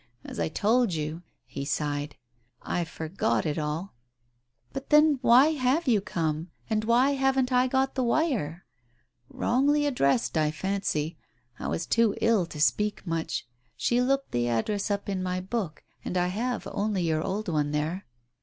[0.23, 2.15] As I told you"— he sighed—
[2.79, 3.93] "I forgot it all...."
[4.73, 8.65] "But then why have you come, and why haven't I got the wire?"
[9.29, 11.19] "Wrongly addressed, I fancy.
[11.59, 13.47] I was too ill to speak much.
[13.77, 17.69] She looked the address up in my book and I have only your old one
[17.69, 18.07] there."